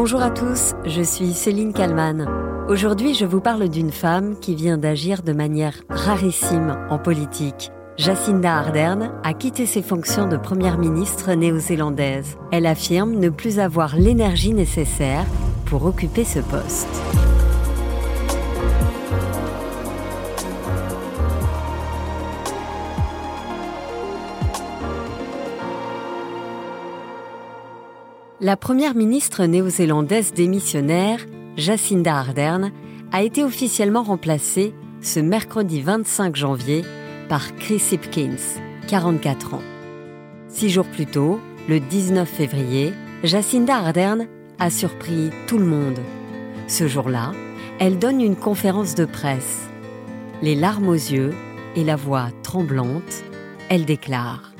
Bonjour 0.00 0.22
à 0.22 0.30
tous, 0.30 0.74
je 0.86 1.02
suis 1.02 1.32
Céline 1.32 1.72
Kalman. 1.72 2.24
Aujourd'hui, 2.68 3.14
je 3.14 3.24
vous 3.24 3.40
parle 3.40 3.68
d'une 3.68 3.90
femme 3.90 4.38
qui 4.38 4.54
vient 4.54 4.78
d'agir 4.78 5.24
de 5.24 5.32
manière 5.32 5.74
rarissime 5.90 6.78
en 6.88 7.00
politique. 7.00 7.72
Jacinda 7.96 8.58
Ardern 8.58 9.10
a 9.24 9.34
quitté 9.34 9.66
ses 9.66 9.82
fonctions 9.82 10.28
de 10.28 10.36
première 10.36 10.78
ministre 10.78 11.32
néo-zélandaise. 11.32 12.38
Elle 12.52 12.66
affirme 12.66 13.14
ne 13.14 13.28
plus 13.28 13.58
avoir 13.58 13.96
l'énergie 13.96 14.54
nécessaire 14.54 15.26
pour 15.66 15.84
occuper 15.84 16.22
ce 16.22 16.38
poste. 16.38 16.86
La 28.40 28.56
première 28.56 28.94
ministre 28.94 29.46
néo-zélandaise 29.46 30.32
démissionnaire, 30.32 31.18
Jacinda 31.56 32.18
Ardern, 32.18 32.70
a 33.10 33.24
été 33.24 33.42
officiellement 33.42 34.04
remplacée 34.04 34.72
ce 35.00 35.18
mercredi 35.18 35.82
25 35.82 36.36
janvier 36.36 36.84
par 37.28 37.56
Chris 37.56 37.82
Hipkins, 37.90 38.60
44 38.86 39.54
ans. 39.54 39.62
Six 40.46 40.70
jours 40.70 40.86
plus 40.86 41.06
tôt, 41.06 41.40
le 41.68 41.80
19 41.80 42.28
février, 42.28 42.92
Jacinda 43.24 43.74
Ardern 43.74 44.28
a 44.60 44.70
surpris 44.70 45.30
tout 45.48 45.58
le 45.58 45.66
monde. 45.66 45.98
Ce 46.68 46.86
jour-là, 46.86 47.32
elle 47.80 47.98
donne 47.98 48.20
une 48.20 48.36
conférence 48.36 48.94
de 48.94 49.04
presse. 49.04 49.68
Les 50.42 50.54
larmes 50.54 50.88
aux 50.88 50.94
yeux 50.94 51.34
et 51.74 51.82
la 51.82 51.96
voix 51.96 52.28
tremblante, 52.44 53.24
elle 53.68 53.84
déclare 53.84 54.52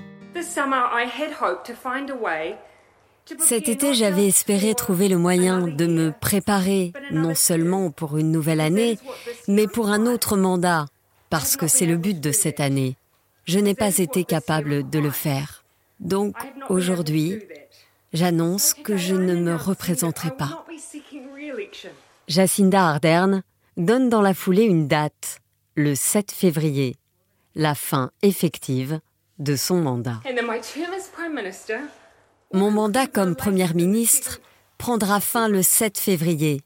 cet 3.38 3.68
été, 3.68 3.94
j'avais 3.94 4.26
espéré 4.26 4.74
trouver 4.74 5.08
le 5.08 5.18
moyen 5.18 5.66
de 5.66 5.86
me 5.86 6.12
préparer 6.12 6.92
non 7.10 7.34
seulement 7.34 7.90
pour 7.90 8.16
une 8.16 8.32
nouvelle 8.32 8.60
année, 8.60 8.98
mais 9.46 9.66
pour 9.66 9.88
un 9.88 10.06
autre 10.06 10.36
mandat, 10.36 10.86
parce 11.30 11.56
que 11.56 11.66
c'est 11.66 11.86
le 11.86 11.96
but 11.96 12.20
de 12.20 12.32
cette 12.32 12.60
année. 12.60 12.96
Je 13.44 13.58
n'ai 13.58 13.74
pas 13.74 13.98
été 13.98 14.24
capable 14.24 14.88
de 14.88 14.98
le 14.98 15.10
faire. 15.10 15.64
Donc, 16.00 16.36
aujourd'hui, 16.68 17.38
j'annonce 18.12 18.74
que 18.74 18.96
je 18.96 19.14
ne 19.14 19.34
me 19.34 19.54
représenterai 19.54 20.30
pas. 20.30 20.64
Jacinda 22.28 22.86
Ardern 22.86 23.42
donne 23.76 24.08
dans 24.08 24.22
la 24.22 24.34
foulée 24.34 24.64
une 24.64 24.86
date, 24.86 25.40
le 25.74 25.94
7 25.94 26.30
février, 26.30 26.96
la 27.54 27.74
fin 27.74 28.10
effective 28.22 29.00
de 29.38 29.56
son 29.56 29.80
mandat. 29.80 30.20
Mon 32.54 32.70
mandat 32.70 33.06
comme 33.06 33.36
Première 33.36 33.74
ministre 33.74 34.40
prendra 34.78 35.20
fin 35.20 35.48
le 35.48 35.62
7 35.62 35.98
février. 35.98 36.62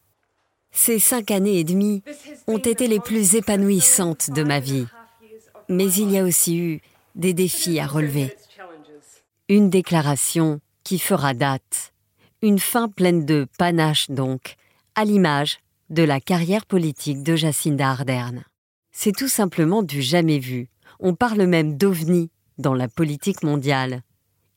Ces 0.71 1.01
cinq 1.01 1.33
années 1.33 1.59
et 1.59 1.65
demie 1.65 2.05
ont 2.47 2.59
été 2.59 2.87
les 2.87 3.01
plus 3.01 3.35
épanouissantes 3.35 4.31
de 4.31 4.45
ma 4.45 4.61
vie. 4.61 4.87
Mais 5.69 5.93
il 5.93 6.13
y 6.13 6.19
a 6.19 6.25
aussi 6.25 6.57
eu 6.57 6.81
des 7.17 7.35
défis 7.35 7.81
à 7.81 7.89
relever. 7.89 8.33
Une 9.49 9.71
déclaration 9.71 10.61
qui 10.85 11.01
fera 11.01 11.35
date. 11.35 11.93
Une 12.43 12.61
fin 12.61 12.89
pleine 12.89 13.27
de 13.27 13.49
panache 13.59 14.09
donc, 14.09 14.55
à 14.95 15.05
l'image 15.05 15.59
de 15.91 16.05
la 16.05 16.21
carrière 16.21 16.65
politique 16.65 17.25
de 17.25 17.35
Jacinda 17.35 17.91
Ardern. 17.91 18.45
C'est 18.93 19.17
tout 19.17 19.29
simplement 19.29 19.83
du 19.83 20.01
jamais 20.01 20.39
vu. 20.39 20.69
On 21.01 21.17
parle 21.17 21.43
même 21.47 21.77
d'ovni 21.77 22.31
dans 22.59 22.75
la 22.75 22.87
politique 22.87 23.43
mondiale. 23.43 24.03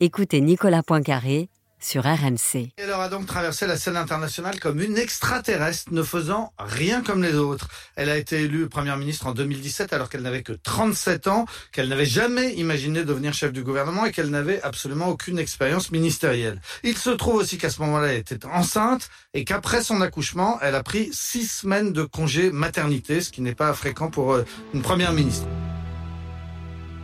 Écoutez 0.01 0.41
Nicolas 0.41 0.83
Poincaré 0.83 1.47
sur 1.79 2.03
RMC. 2.03 2.73
Elle 2.75 2.91
aura 2.91 3.07
donc 3.07 3.27
traversé 3.27 3.65
la 3.65 3.77
scène 3.77 3.95
internationale 3.95 4.59
comme 4.59 4.81
une 4.81 4.97
extraterrestre, 4.97 5.93
ne 5.93 6.03
faisant 6.03 6.51
rien 6.59 7.01
comme 7.01 7.23
les 7.23 7.35
autres. 7.35 7.69
Elle 7.95 8.09
a 8.09 8.17
été 8.17 8.41
élue 8.41 8.67
première 8.67 8.97
ministre 8.97 9.27
en 9.27 9.31
2017 9.31 9.93
alors 9.93 10.09
qu'elle 10.09 10.23
n'avait 10.23 10.43
que 10.43 10.51
37 10.51 11.28
ans, 11.28 11.45
qu'elle 11.72 11.88
n'avait 11.88 12.06
jamais 12.06 12.56
imaginé 12.56 13.06
devenir 13.06 13.33
chef 13.33 13.53
du 13.53 13.63
gouvernement 13.63 14.06
et 14.06 14.11
qu'elle 14.11 14.31
n'avait 14.31 14.61
absolument 14.63 15.07
aucune 15.07 15.39
expérience 15.39 15.91
ministérielle. 15.91 16.59
Il 16.83 16.97
se 16.97 17.12
trouve 17.12 17.35
aussi 17.35 17.57
qu'à 17.57 17.69
ce 17.69 17.79
moment-là, 17.83 18.07
elle 18.07 18.19
était 18.19 18.45
enceinte 18.45 19.09
et 19.33 19.45
qu'après 19.45 19.81
son 19.81 20.01
accouchement, 20.01 20.59
elle 20.62 20.75
a 20.75 20.83
pris 20.83 21.07
six 21.13 21.47
semaines 21.47 21.94
de 21.94 22.03
congé 22.03 22.51
maternité, 22.51 23.22
ce 23.22 23.31
qui 23.31 23.39
n'est 23.39 23.56
pas 23.56 23.73
fréquent 23.73 24.09
pour 24.09 24.33
euh, 24.33 24.44
une 24.73 24.81
première 24.81 25.13
ministre. 25.13 25.47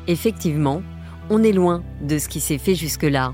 Effectivement, 0.07 0.83
on 1.31 1.43
est 1.43 1.53
loin 1.53 1.81
de 2.01 2.19
ce 2.19 2.27
qui 2.27 2.41
s'est 2.41 2.57
fait 2.57 2.75
jusque-là. 2.75 3.31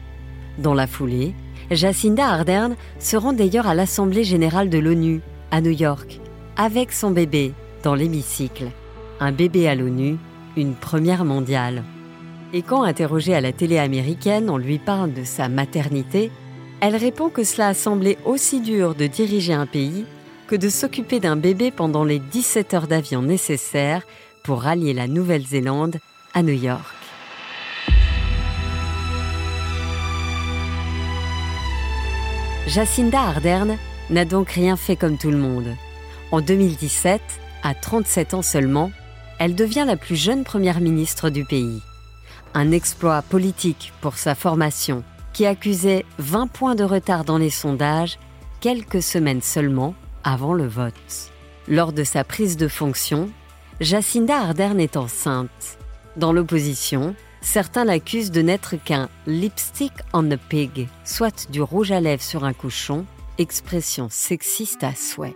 Dans 0.60 0.76
la 0.76 0.86
foulée, 0.86 1.34
Jacinda 1.72 2.28
Ardern 2.28 2.76
se 3.00 3.18
rend 3.18 3.34
d'ailleurs 3.34 3.66
à 3.66 3.74
l'Assemblée 3.74 4.24
générale 4.24 4.70
de 4.70 4.78
l'ONU, 4.78 5.22
à 5.50 5.62
New 5.62 5.72
York, 5.72 6.22
avec 6.58 6.92
son 6.92 7.10
bébé 7.10 7.54
dans 7.82 7.96
l'hémicycle. 7.96 8.68
Un 9.20 9.32
bébé 9.32 9.68
à 9.68 9.74
l'ONU, 9.74 10.18
une 10.56 10.76
première 10.76 11.26
mondiale. 11.26 11.84
Et 12.54 12.62
quand 12.62 12.84
interrogée 12.84 13.34
à 13.34 13.42
la 13.42 13.52
télé 13.52 13.80
américaine, 13.80 14.52
on 14.52 14.58
lui 14.58 14.78
parle 14.78 15.14
de 15.14 15.24
sa 15.24 15.50
maternité, 15.50 16.30
elle 16.82 16.96
répond 16.96 17.30
que 17.30 17.44
cela 17.44 17.70
a 17.70 17.74
semblé 17.74 18.20
aussi 18.26 18.62
dur 18.62 18.94
de 18.94 19.08
diriger 19.08 19.54
un 19.54 19.66
pays 19.66 20.06
que 20.46 20.56
de 20.56 20.70
s'occuper 20.70 21.20
d'un 21.20 21.36
bébé 21.36 21.72
pendant 21.72 22.04
les 22.04 22.20
17 22.20 22.76
heures 22.76 22.88
d'avion 22.88 23.24
nécessaires 23.24 24.04
pour 24.44 24.62
rallier 24.62 24.94
la 24.94 25.08
Nouvelle-Zélande 25.08 25.98
à 26.36 26.44
New 26.44 26.54
York. 26.54 26.97
Jacinda 32.68 33.22
Ardern 33.22 33.78
n'a 34.10 34.26
donc 34.26 34.50
rien 34.50 34.76
fait 34.76 34.98
comme 34.98 35.18
tout 35.18 35.32
le 35.32 35.38
monde. 35.38 35.74
En 36.34 36.42
2017, 36.42 37.22
à 37.64 37.74
37 37.74 38.34
ans 38.34 38.42
seulement, 38.42 38.92
elle 39.40 39.56
devient 39.56 39.86
la 39.88 39.96
plus 39.96 40.18
jeune 40.18 40.44
première 40.44 40.82
ministre 40.82 41.30
du 41.30 41.46
pays. 41.46 41.82
Un 42.54 42.72
exploit 42.72 43.22
politique 43.22 43.94
pour 44.02 44.18
sa 44.18 44.36
formation, 44.36 45.06
qui 45.32 45.46
accusait 45.46 46.04
20 46.20 46.48
points 46.48 46.76
de 46.76 46.84
retard 46.84 47.24
dans 47.24 47.38
les 47.38 47.50
sondages 47.50 48.20
quelques 48.60 49.02
semaines 49.02 49.42
seulement 49.42 49.96
avant 50.26 50.54
le 50.54 50.68
vote. 50.68 51.32
Lors 51.70 51.94
de 51.94 52.04
sa 52.04 52.26
prise 52.26 52.58
de 52.58 52.68
fonction, 52.68 53.30
Jacinda 53.80 54.40
Ardern 54.40 54.82
est 54.82 54.98
enceinte. 54.98 55.78
Dans 56.18 56.34
l'opposition, 56.34 57.16
Certains 57.42 57.86
l'accusent 57.86 58.32
de 58.32 58.42
n'être 58.42 58.76
qu'un 58.76 59.10
lipstick 59.26 59.94
on 60.14 60.30
a 60.32 60.38
pig, 60.38 60.88
soit 61.04 61.50
du 61.50 61.62
rouge 61.62 61.92
à 61.92 62.00
lèvres 62.00 62.24
sur 62.24 62.44
un 62.44 62.54
cochon, 62.54 63.06
expression 63.38 64.08
sexiste 64.10 64.84
à 64.84 64.94
souhait. 64.96 65.34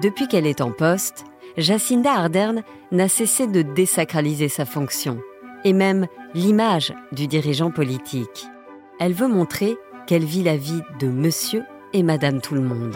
Depuis 0.00 0.28
qu'elle 0.28 0.46
est 0.46 0.60
en 0.60 0.70
poste, 0.70 1.24
Jacinda 1.56 2.12
Ardern 2.12 2.62
n'a 2.92 3.08
cessé 3.08 3.48
de 3.48 3.62
désacraliser 3.62 4.48
sa 4.48 4.64
fonction 4.64 5.18
et 5.64 5.72
même 5.72 6.06
l'image 6.34 6.94
du 7.10 7.26
dirigeant 7.26 7.72
politique. 7.72 8.46
Elle 9.00 9.12
veut 9.12 9.28
montrer 9.28 9.76
qu'elle 10.06 10.24
vit 10.24 10.44
la 10.44 10.56
vie 10.56 10.82
de 11.00 11.08
monsieur 11.08 11.64
et 11.92 12.04
madame 12.04 12.40
tout 12.40 12.54
le 12.54 12.60
monde. 12.60 12.94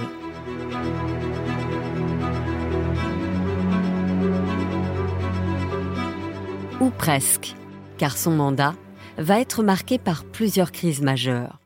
Ou 6.82 6.90
presque, 6.90 7.54
car 7.96 8.18
son 8.18 8.32
mandat 8.32 8.74
va 9.16 9.38
être 9.38 9.62
marqué 9.62 9.98
par 9.98 10.24
plusieurs 10.24 10.72
crises 10.72 11.00
majeures. 11.00 11.60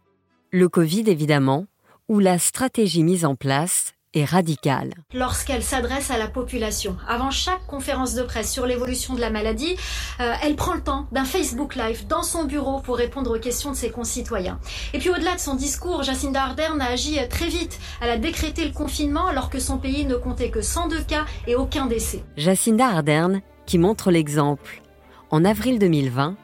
Le 0.51 0.69
Covid 0.69 1.05
évidemment, 1.07 1.65
où 2.09 2.19
la 2.19 2.39
stratégie 2.39 3.03
mise 3.03 3.25
en 3.25 3.35
place 3.35 3.95
est 4.13 4.27
radicale. 4.27 4.93
Lorsqu'elle 5.15 5.63
s'adresse 5.63 6.11
à 6.11 6.19
la 6.19 6.29
population, 6.29 6.99
avant 7.09 7.31
chaque 7.31 7.67
conférence 7.67 8.13
de 8.13 8.25
presse 8.25 8.53
sur 8.53 8.67
l'évolution 8.67 9.15
de 9.15 9.23
la 9.23 9.31
maladie, 9.31 9.77
euh, 10.21 10.35
elle 10.43 10.55
prend 10.55 10.75
le 10.75 10.83
temps 10.83 11.07
d'un 11.13 11.25
Facebook 11.25 11.77
Live 11.77 12.07
dans 12.07 12.23
son 12.23 12.45
bureau 12.45 12.81
pour 12.81 12.99
répondre 12.99 13.35
aux 13.35 13.41
questions 13.41 13.71
de 13.71 13.77
ses 13.77 13.91
concitoyens. 13.91 14.61
Et 14.93 14.99
puis 14.99 15.09
au-delà 15.09 15.35
de 15.35 15.41
son 15.41 15.55
discours, 15.55 16.03
Jacinda 16.03 16.43
Ardern 16.43 16.79
a 16.83 16.91
agi 16.91 17.19
très 17.31 17.49
vite. 17.49 17.79
Elle 18.03 18.11
a 18.11 18.19
décrété 18.19 18.67
le 18.67 18.73
confinement 18.73 19.29
alors 19.29 19.49
que 19.49 19.61
son 19.61 19.79
pays 19.79 20.05
ne 20.05 20.17
comptait 20.17 20.51
que 20.51 20.61
102 20.61 21.05
cas 21.05 21.25
et 21.47 21.55
aucun 21.55 21.87
décès. 21.87 22.23
Jacinda 22.37 22.89
Ardern 22.89 23.41
qui 23.65 23.79
montre 23.79 24.11
l'exemple 24.11 24.83
en 25.31 25.45
avril 25.45 25.79
2020, 25.79 26.37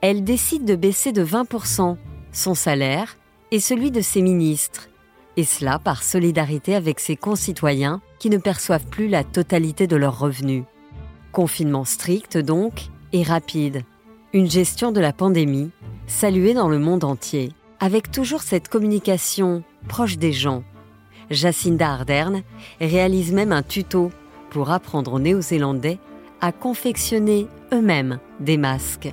elle 0.00 0.24
décide 0.24 0.64
de 0.64 0.76
baisser 0.76 1.12
de 1.12 1.24
20% 1.24 1.96
son 2.32 2.54
salaire 2.54 3.16
et 3.50 3.60
celui 3.60 3.90
de 3.90 4.00
ses 4.00 4.22
ministres, 4.22 4.88
et 5.36 5.44
cela 5.44 5.78
par 5.78 6.02
solidarité 6.02 6.74
avec 6.74 7.00
ses 7.00 7.16
concitoyens 7.16 8.00
qui 8.18 8.30
ne 8.30 8.38
perçoivent 8.38 8.86
plus 8.86 9.08
la 9.08 9.24
totalité 9.24 9.86
de 9.86 9.96
leurs 9.96 10.18
revenus. 10.18 10.64
Confinement 11.32 11.84
strict 11.84 12.38
donc 12.38 12.88
et 13.12 13.22
rapide, 13.22 13.82
une 14.32 14.50
gestion 14.50 14.92
de 14.92 15.00
la 15.00 15.12
pandémie 15.12 15.70
saluée 16.06 16.54
dans 16.54 16.68
le 16.68 16.78
monde 16.78 17.04
entier, 17.04 17.52
avec 17.80 18.10
toujours 18.10 18.42
cette 18.42 18.68
communication 18.68 19.62
proche 19.88 20.18
des 20.18 20.32
gens. 20.32 20.62
Jacinda 21.30 21.92
Ardern 21.92 22.42
réalise 22.80 23.32
même 23.32 23.52
un 23.52 23.62
tuto 23.62 24.10
pour 24.50 24.70
apprendre 24.70 25.14
aux 25.14 25.20
Néo-Zélandais 25.20 25.98
à 26.40 26.52
confectionner 26.52 27.46
eux-mêmes 27.72 28.18
des 28.40 28.56
masques. 28.56 29.12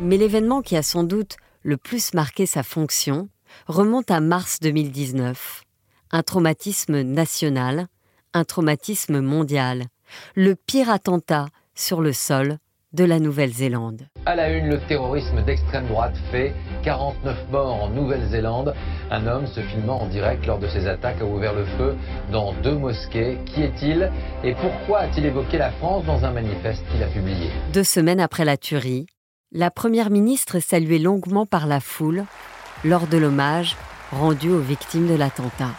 Mais 0.00 0.16
l'événement 0.16 0.62
qui 0.62 0.76
a 0.76 0.82
sans 0.82 1.04
doute 1.04 1.36
le 1.62 1.76
plus 1.76 2.14
marqué 2.14 2.46
sa 2.46 2.62
fonction 2.62 3.28
remonte 3.66 4.10
à 4.10 4.20
mars 4.20 4.58
2019. 4.60 5.62
Un 6.12 6.22
traumatisme 6.22 7.02
national, 7.02 7.88
un 8.34 8.44
traumatisme 8.44 9.20
mondial, 9.20 9.86
le 10.34 10.54
pire 10.54 10.90
attentat 10.90 11.46
sur 11.74 12.00
le 12.00 12.12
sol 12.12 12.58
de 12.96 13.04
la 13.04 13.20
Nouvelle-Zélande. 13.20 14.08
À 14.24 14.34
la 14.34 14.50
une, 14.50 14.68
le 14.68 14.80
terrorisme 14.88 15.42
d'extrême 15.42 15.86
droite 15.86 16.16
fait 16.32 16.54
49 16.82 17.36
morts 17.52 17.84
en 17.84 17.90
Nouvelle-Zélande. 17.90 18.74
Un 19.10 19.26
homme 19.26 19.46
se 19.46 19.60
filmant 19.60 20.00
en 20.02 20.06
direct 20.06 20.46
lors 20.46 20.58
de 20.58 20.66
ses 20.66 20.88
attaques 20.88 21.20
a 21.20 21.24
ouvert 21.26 21.52
le 21.52 21.66
feu 21.76 21.94
dans 22.32 22.54
deux 22.62 22.74
mosquées. 22.74 23.36
Qui 23.44 23.62
est-il 23.64 24.10
et 24.42 24.54
pourquoi 24.54 25.00
a-t-il 25.00 25.26
évoqué 25.26 25.58
la 25.58 25.72
France 25.72 26.06
dans 26.06 26.24
un 26.24 26.30
manifeste 26.30 26.82
qu'il 26.90 27.02
a 27.02 27.08
publié? 27.08 27.50
Deux 27.74 27.84
semaines 27.84 28.20
après 28.20 28.46
la 28.46 28.56
tuerie, 28.56 29.06
la 29.52 29.70
Première 29.70 30.08
ministre 30.08 30.56
est 30.56 30.60
saluée 30.60 30.98
longuement 30.98 31.44
par 31.44 31.66
la 31.66 31.80
foule 31.80 32.24
lors 32.82 33.06
de 33.06 33.18
l'hommage 33.18 33.76
rendu 34.10 34.50
aux 34.50 34.60
victimes 34.60 35.06
de 35.06 35.14
l'attentat. 35.14 35.74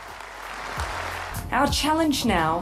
Our 1.52 1.72
challenge 1.72 2.26
now 2.26 2.62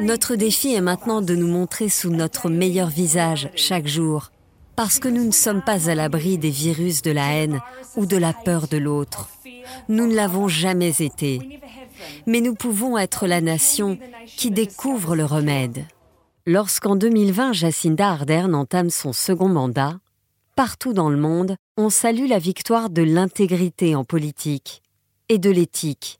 notre 0.00 0.36
défi 0.36 0.74
est 0.74 0.80
maintenant 0.80 1.22
de 1.22 1.34
nous 1.34 1.48
montrer 1.48 1.88
sous 1.88 2.10
notre 2.10 2.48
meilleur 2.48 2.88
visage 2.88 3.50
chaque 3.56 3.88
jour, 3.88 4.30
parce 4.76 4.98
que 5.00 5.08
nous 5.08 5.24
ne 5.24 5.32
sommes 5.32 5.62
pas 5.62 5.90
à 5.90 5.94
l'abri 5.94 6.38
des 6.38 6.50
virus 6.50 7.02
de 7.02 7.10
la 7.10 7.32
haine 7.32 7.60
ou 7.96 8.06
de 8.06 8.16
la 8.16 8.32
peur 8.32 8.68
de 8.68 8.76
l'autre. 8.76 9.28
Nous 9.88 10.06
ne 10.06 10.14
l'avons 10.14 10.46
jamais 10.46 11.02
été. 11.02 11.60
Mais 12.26 12.40
nous 12.40 12.54
pouvons 12.54 12.96
être 12.96 13.26
la 13.26 13.40
nation 13.40 13.98
qui 14.26 14.50
découvre 14.50 15.16
le 15.16 15.24
remède. 15.24 15.84
Lorsqu'en 16.46 16.96
2020 16.96 17.52
Jacinda 17.52 18.10
Ardern 18.10 18.54
entame 18.54 18.90
son 18.90 19.12
second 19.12 19.48
mandat, 19.48 19.98
partout 20.56 20.92
dans 20.92 21.10
le 21.10 21.16
monde, 21.16 21.56
on 21.76 21.90
salue 21.90 22.28
la 22.28 22.38
victoire 22.38 22.90
de 22.90 23.02
l'intégrité 23.02 23.94
en 23.94 24.04
politique 24.04 24.82
et 25.28 25.38
de 25.38 25.50
l'éthique, 25.50 26.18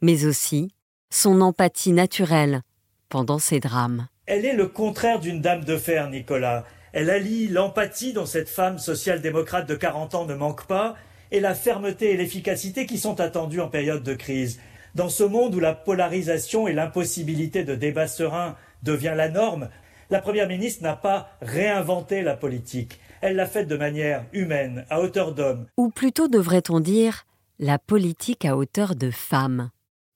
mais 0.00 0.24
aussi 0.24 0.70
son 1.12 1.42
empathie 1.42 1.92
naturelle 1.92 2.62
pendant 3.10 3.38
ces 3.38 3.60
drames. 3.60 4.08
Elle 4.24 4.46
est 4.46 4.54
le 4.54 4.66
contraire 4.66 5.20
d'une 5.20 5.42
dame 5.42 5.64
de 5.64 5.76
fer, 5.76 6.08
Nicolas. 6.08 6.64
Elle 6.94 7.10
allie 7.10 7.48
l'empathie 7.48 8.14
dont 8.14 8.24
cette 8.24 8.48
femme 8.48 8.78
social-démocrate 8.78 9.68
de 9.68 9.74
40 9.74 10.14
ans 10.14 10.24
ne 10.24 10.34
manque 10.34 10.66
pas 10.66 10.96
et 11.30 11.40
la 11.40 11.54
fermeté 11.54 12.12
et 12.12 12.16
l'efficacité 12.16 12.86
qui 12.86 12.96
sont 12.98 13.20
attendues 13.20 13.60
en 13.60 13.68
période 13.68 14.02
de 14.02 14.14
crise. 14.14 14.58
Dans 14.94 15.10
ce 15.10 15.22
monde 15.22 15.54
où 15.54 15.60
la 15.60 15.74
polarisation 15.74 16.66
et 16.66 16.72
l'impossibilité 16.72 17.62
de 17.62 17.74
débat 17.74 18.06
serein 18.06 18.56
devient 18.82 19.14
la 19.14 19.28
norme, 19.28 19.68
la 20.08 20.20
Première 20.20 20.48
ministre 20.48 20.82
n'a 20.82 20.96
pas 20.96 21.28
réinventé 21.42 22.22
la 22.22 22.36
politique. 22.36 23.00
Elle 23.20 23.36
l'a 23.36 23.46
faite 23.46 23.68
de 23.68 23.76
manière 23.76 24.24
humaine, 24.32 24.86
à 24.88 25.00
hauteur 25.00 25.34
d'homme. 25.34 25.66
Ou 25.76 25.90
plutôt 25.90 26.28
devrait-on 26.28 26.80
dire 26.80 27.26
la 27.58 27.78
politique 27.78 28.44
à 28.46 28.56
hauteur 28.56 28.94
de 28.94 29.10
femme 29.10 29.70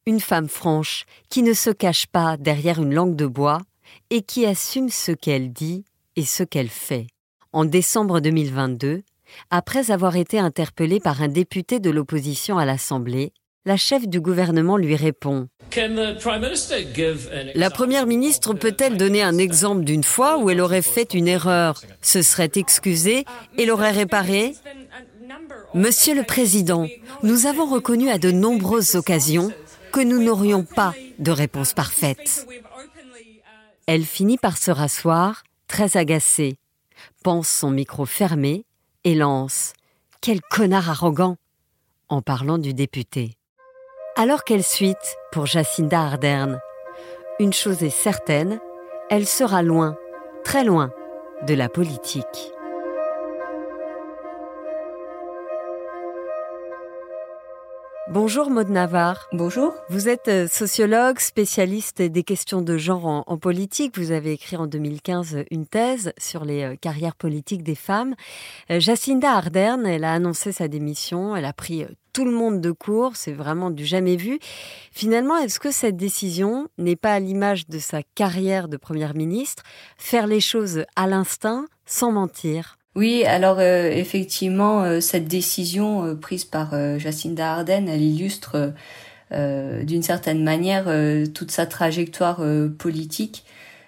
une 0.06 0.20
femme 0.20 0.48
franche 0.48 1.04
qui 1.28 1.42
ne 1.42 1.52
se 1.52 1.70
cache 1.70 2.06
pas 2.06 2.36
derrière 2.36 2.80
une 2.80 2.94
langue 2.94 3.16
de 3.16 3.26
bois 3.26 3.60
et 4.10 4.22
qui 4.22 4.46
assume 4.46 4.88
ce 4.88 5.10
qu'elle 5.10 5.52
dit 5.52 5.84
et 6.14 6.24
ce 6.24 6.44
qu'elle 6.44 6.68
fait. 6.68 7.08
En 7.52 7.64
décembre 7.64 8.20
2022, 8.20 9.02
après 9.50 9.90
avoir 9.90 10.14
été 10.14 10.38
interpellée 10.38 11.00
par 11.00 11.22
un 11.22 11.28
député 11.28 11.80
de 11.80 11.90
l'opposition 11.90 12.56
à 12.56 12.64
l'Assemblée, 12.64 13.32
la 13.64 13.76
chef 13.76 14.06
du 14.06 14.20
gouvernement 14.20 14.76
lui 14.76 14.94
répond. 14.94 15.48
La 17.56 17.70
Première 17.70 18.06
ministre 18.06 18.54
peut-elle 18.54 18.96
donner 18.96 19.22
un 19.22 19.38
exemple 19.38 19.82
d'une 19.82 20.04
fois 20.04 20.38
où 20.38 20.50
elle 20.50 20.60
aurait 20.60 20.82
fait 20.82 21.14
une 21.14 21.26
erreur, 21.26 21.82
se 22.00 22.22
serait 22.22 22.52
excusée 22.54 23.24
et 23.58 23.66
l'aurait 23.66 23.90
réparée? 23.90 24.54
Monsieur 25.74 26.14
le 26.14 26.22
Président, 26.22 26.86
nous 27.24 27.46
avons 27.46 27.66
reconnu 27.66 28.08
à 28.08 28.18
de 28.18 28.30
nombreuses 28.30 28.94
occasions 28.94 29.52
nous 30.00 30.22
n'aurions 30.22 30.64
pas 30.64 30.94
de 31.18 31.30
réponse 31.30 31.72
parfaite. 31.72 32.46
Elle 33.86 34.04
finit 34.04 34.38
par 34.38 34.58
se 34.58 34.70
rasseoir, 34.70 35.42
très 35.68 35.96
agacée, 35.96 36.58
pense 37.22 37.48
son 37.48 37.70
micro 37.70 38.04
fermé 38.04 38.64
et 39.04 39.14
lance 39.14 39.72
Quel 40.20 40.40
connard 40.40 40.90
arrogant 40.90 41.36
en 42.08 42.22
parlant 42.22 42.58
du 42.58 42.74
député. 42.74 43.36
Alors 44.16 44.44
quelle 44.44 44.64
suite 44.64 45.16
pour 45.32 45.46
Jacinda 45.46 46.00
Ardern 46.00 46.60
Une 47.38 47.52
chose 47.52 47.82
est 47.82 47.90
certaine, 47.90 48.60
elle 49.10 49.26
sera 49.26 49.62
loin, 49.62 49.96
très 50.44 50.64
loin, 50.64 50.90
de 51.46 51.54
la 51.54 51.68
politique. 51.68 52.52
Bonjour 58.08 58.50
Maud 58.50 58.68
Navarre. 58.68 59.26
Bonjour. 59.32 59.74
Vous 59.90 60.08
êtes 60.08 60.28
euh, 60.28 60.46
sociologue, 60.46 61.18
spécialiste 61.18 62.00
des 62.00 62.22
questions 62.22 62.62
de 62.62 62.78
genre 62.78 63.24
en, 63.26 63.36
politique. 63.36 63.98
Vous 63.98 64.12
avez 64.12 64.30
écrit 64.30 64.56
en 64.56 64.68
2015 64.68 65.38
une 65.50 65.66
thèse 65.66 66.12
sur 66.16 66.44
les 66.44 66.62
euh, 66.62 66.76
carrières 66.76 67.16
politiques 67.16 67.64
des 67.64 67.74
femmes. 67.74 68.14
Euh, 68.70 68.78
Jacinda 68.78 69.32
Ardern, 69.32 69.84
elle 69.84 70.04
a 70.04 70.12
annoncé 70.12 70.52
sa 70.52 70.68
démission. 70.68 71.34
Elle 71.34 71.44
a 71.44 71.52
pris 71.52 71.84
tout 72.12 72.24
le 72.24 72.30
monde 72.30 72.60
de 72.60 72.70
court. 72.70 73.16
C'est 73.16 73.32
vraiment 73.32 73.72
du 73.72 73.84
jamais 73.84 74.14
vu. 74.14 74.38
Finalement, 74.92 75.36
est-ce 75.38 75.58
que 75.58 75.72
cette 75.72 75.96
décision 75.96 76.68
n'est 76.78 76.94
pas 76.94 77.14
à 77.14 77.18
l'image 77.18 77.66
de 77.66 77.80
sa 77.80 78.04
carrière 78.14 78.68
de 78.68 78.76
première 78.76 79.16
ministre, 79.16 79.64
faire 79.98 80.28
les 80.28 80.40
choses 80.40 80.84
à 80.94 81.08
l'instinct, 81.08 81.66
sans 81.86 82.12
mentir? 82.12 82.78
Oui, 82.96 83.24
alors 83.26 83.58
euh, 83.60 83.90
effectivement, 83.90 84.82
euh, 84.82 85.00
cette 85.00 85.28
décision 85.28 86.04
euh, 86.04 86.14
prise 86.14 86.46
par 86.46 86.74
Jacinda 86.98 87.52
Ardern, 87.52 87.88
elle 87.88 88.02
illustre 88.02 88.72
d'une 89.32 90.04
certaine 90.04 90.44
manière 90.44 90.84
toute 91.34 91.50
sa 91.50 91.66
trajectoire 91.66 92.40
politique. 92.78 93.44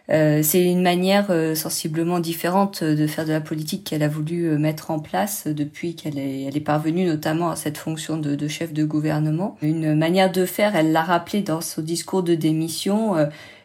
c'est 0.08 0.64
une 0.64 0.82
manière 0.82 1.28
sensiblement 1.54 2.18
différente 2.18 2.82
de 2.82 3.06
faire 3.06 3.24
de 3.24 3.30
la 3.30 3.40
politique 3.40 3.84
qu'elle 3.84 4.02
a 4.02 4.08
voulu 4.08 4.58
mettre 4.58 4.90
en 4.90 4.98
place 4.98 5.46
depuis 5.46 5.94
qu'elle 5.94 6.18
est, 6.18 6.42
elle 6.42 6.56
est 6.56 6.60
parvenue 6.60 7.06
notamment 7.06 7.50
à 7.50 7.56
cette 7.56 7.78
fonction 7.78 8.16
de, 8.16 8.34
de 8.34 8.48
chef 8.48 8.72
de 8.72 8.84
gouvernement. 8.84 9.56
Une 9.62 9.94
manière 9.94 10.32
de 10.32 10.44
faire, 10.44 10.74
elle 10.74 10.90
l'a 10.90 11.04
rappelé 11.04 11.42
dans 11.42 11.60
son 11.60 11.82
discours 11.82 12.24
de 12.24 12.34
démission 12.34 13.14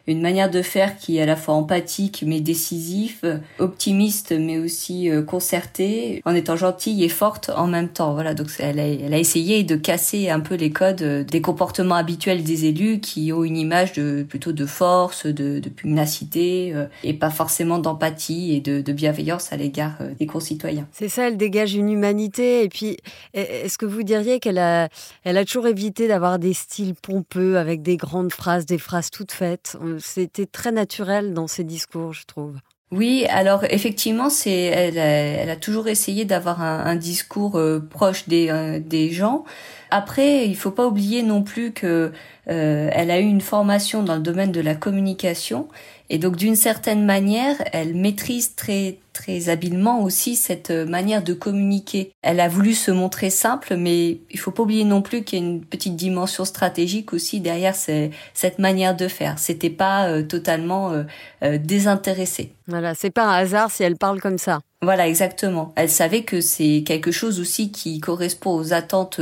une 0.06 0.20
manière 0.20 0.50
de 0.50 0.62
faire 0.62 0.96
qui 0.96 1.16
est 1.16 1.22
à 1.22 1.26
la 1.26 1.36
fois 1.36 1.54
empathique 1.54 2.24
mais 2.26 2.40
décisif, 2.40 3.24
optimiste 3.58 4.34
mais 4.38 4.58
aussi 4.58 5.10
euh, 5.10 5.22
concertée, 5.22 6.22
en 6.24 6.34
étant 6.34 6.56
gentille 6.56 7.04
et 7.04 7.08
forte 7.08 7.50
en 7.54 7.66
même 7.66 7.88
temps. 7.88 8.12
Voilà, 8.14 8.34
donc 8.34 8.48
elle 8.58 8.80
a, 8.80 9.18
essayé 9.18 9.62
de 9.62 9.76
casser 9.76 10.28
un 10.28 10.40
peu 10.40 10.54
les 10.54 10.70
codes 10.70 11.02
euh, 11.02 11.24
des 11.24 11.40
comportements 11.40 11.94
habituels 11.94 12.42
des 12.42 12.66
élus 12.66 13.00
qui 13.00 13.32
ont 13.32 13.44
une 13.44 13.56
image 13.56 13.92
de 13.92 14.24
plutôt 14.28 14.52
de 14.52 14.66
force, 14.66 15.26
de, 15.26 15.58
de 15.58 15.68
pugnacité 15.68 16.72
euh, 16.74 16.86
et 17.02 17.14
pas 17.14 17.30
forcément 17.30 17.78
d'empathie 17.78 18.54
et 18.54 18.60
de, 18.60 18.80
de, 18.80 18.92
bienveillance 18.92 19.52
à 19.52 19.56
l'égard 19.56 19.98
des 20.18 20.26
concitoyens. 20.26 20.86
C'est 20.92 21.08
ça, 21.08 21.28
elle 21.28 21.36
dégage 21.36 21.74
une 21.74 21.90
humanité 21.90 22.62
et 22.62 22.68
puis 22.68 22.96
est-ce 23.32 23.76
que 23.76 23.86
vous 23.86 24.02
diriez 24.02 24.38
qu'elle 24.38 24.58
a, 24.58 24.88
elle 25.24 25.36
a 25.36 25.44
toujours 25.44 25.66
évité 25.66 26.06
d'avoir 26.06 26.38
des 26.38 26.54
styles 26.54 26.94
pompeux 26.94 27.58
avec 27.58 27.82
des 27.82 27.96
grandes 27.96 28.32
phrases, 28.32 28.66
des 28.66 28.78
phrases 28.78 29.10
toutes 29.10 29.32
faites? 29.32 29.76
C'était 30.00 30.46
très 30.46 30.72
naturel 30.72 31.34
dans 31.34 31.46
ses 31.46 31.64
discours, 31.64 32.12
je 32.12 32.24
trouve. 32.24 32.56
Oui, 32.90 33.26
alors 33.28 33.64
effectivement, 33.70 34.30
c'est 34.30 34.52
elle, 34.52 34.98
elle, 34.98 35.50
a 35.50 35.56
toujours 35.56 35.88
essayé 35.88 36.24
d'avoir 36.24 36.62
un, 36.62 36.94
discours 36.94 37.56
euh, 37.56 37.80
proche 37.80 38.28
des, 38.28 38.50
euh, 38.50 38.78
des 38.78 39.10
gens. 39.10 39.44
Après, 39.90 40.46
il 40.46 40.54
faut 40.56 40.70
pas 40.70 40.86
oublier 40.86 41.22
non 41.22 41.42
plus 41.42 41.72
que 41.72 42.12
euh, 42.50 42.90
elle 42.92 43.10
a 43.10 43.20
eu 43.20 43.24
une 43.24 43.40
formation 43.40 44.02
dans 44.02 44.16
le 44.16 44.20
domaine 44.20 44.52
de 44.52 44.60
la 44.60 44.74
communication 44.74 45.68
et 46.10 46.18
donc 46.18 46.36
d'une 46.36 46.56
certaine 46.56 47.04
manière, 47.04 47.56
elle 47.72 47.94
maîtrise 47.94 48.54
très 48.54 48.98
très 49.14 49.48
habilement 49.48 50.02
aussi 50.02 50.34
cette 50.34 50.70
manière 50.70 51.22
de 51.22 51.32
communiquer. 51.32 52.10
Elle 52.20 52.40
a 52.40 52.48
voulu 52.48 52.74
se 52.74 52.90
montrer 52.90 53.30
simple, 53.30 53.76
mais 53.76 54.18
il 54.30 54.38
faut 54.38 54.50
pas 54.50 54.64
oublier 54.64 54.84
non 54.84 55.00
plus 55.00 55.22
qu'il 55.22 55.38
y 55.38 55.42
a 55.42 55.44
une 55.46 55.64
petite 55.64 55.96
dimension 55.96 56.44
stratégique 56.44 57.12
aussi 57.14 57.40
derrière 57.40 57.74
cette 57.76 58.58
manière 58.58 58.94
de 58.94 59.08
faire. 59.08 59.38
C'était 59.38 59.70
pas 59.70 60.08
euh, 60.08 60.24
totalement 60.24 60.90
euh, 60.90 61.04
euh, 61.42 61.58
désintéressé. 61.58 62.52
Voilà, 62.66 62.94
c'est 62.94 63.10
pas 63.10 63.24
un 63.24 63.34
hasard 63.34 63.70
si 63.70 63.84
elle 63.84 63.96
parle 63.96 64.20
comme 64.20 64.38
ça. 64.38 64.60
Voilà, 64.82 65.08
exactement. 65.08 65.72
Elle 65.76 65.88
savait 65.88 66.24
que 66.24 66.40
c'est 66.40 66.82
quelque 66.84 67.12
chose 67.12 67.40
aussi 67.40 67.70
qui 67.70 68.00
correspond 68.00 68.54
aux 68.54 68.74
attentes 68.74 69.20